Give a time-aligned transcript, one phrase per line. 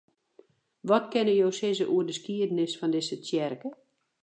[0.89, 3.69] Wat kinne jo sizze oer de skiednis fan dizze tsjerke?